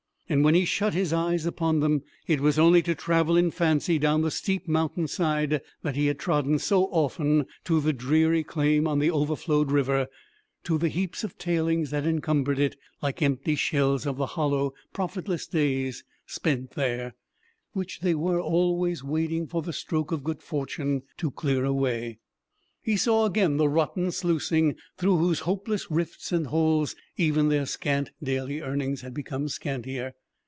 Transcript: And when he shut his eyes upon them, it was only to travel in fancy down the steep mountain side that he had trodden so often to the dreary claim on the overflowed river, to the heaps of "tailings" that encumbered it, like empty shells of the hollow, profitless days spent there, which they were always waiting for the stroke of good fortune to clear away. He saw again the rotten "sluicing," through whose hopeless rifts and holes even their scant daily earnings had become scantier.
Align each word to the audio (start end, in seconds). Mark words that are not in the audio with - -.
And 0.31 0.45
when 0.45 0.55
he 0.55 0.63
shut 0.63 0.93
his 0.93 1.11
eyes 1.11 1.45
upon 1.45 1.81
them, 1.81 2.03
it 2.25 2.39
was 2.39 2.57
only 2.57 2.81
to 2.83 2.95
travel 2.95 3.35
in 3.35 3.51
fancy 3.51 3.99
down 3.99 4.21
the 4.21 4.31
steep 4.31 4.65
mountain 4.65 5.09
side 5.09 5.59
that 5.83 5.97
he 5.97 6.05
had 6.05 6.19
trodden 6.19 6.57
so 6.57 6.85
often 6.85 7.47
to 7.65 7.81
the 7.81 7.91
dreary 7.91 8.41
claim 8.41 8.87
on 8.87 8.99
the 8.99 9.11
overflowed 9.11 9.71
river, 9.73 10.07
to 10.63 10.77
the 10.77 10.87
heaps 10.87 11.25
of 11.25 11.37
"tailings" 11.37 11.89
that 11.89 12.05
encumbered 12.07 12.59
it, 12.59 12.77
like 13.01 13.21
empty 13.21 13.55
shells 13.55 14.05
of 14.05 14.15
the 14.15 14.25
hollow, 14.25 14.73
profitless 14.93 15.45
days 15.47 16.05
spent 16.25 16.75
there, 16.75 17.13
which 17.73 17.99
they 17.99 18.15
were 18.15 18.39
always 18.39 19.03
waiting 19.03 19.47
for 19.47 19.61
the 19.61 19.73
stroke 19.73 20.13
of 20.13 20.23
good 20.23 20.41
fortune 20.41 21.01
to 21.17 21.29
clear 21.29 21.65
away. 21.65 22.19
He 22.81 22.95
saw 22.95 23.25
again 23.25 23.57
the 23.57 23.69
rotten 23.69 24.11
"sluicing," 24.11 24.75
through 24.97 25.17
whose 25.17 25.41
hopeless 25.41 25.91
rifts 25.91 26.31
and 26.31 26.47
holes 26.47 26.95
even 27.17 27.49
their 27.49 27.65
scant 27.65 28.11
daily 28.23 28.61
earnings 28.61 29.01
had 29.01 29.13
become 29.13 29.49
scantier. 29.49 30.13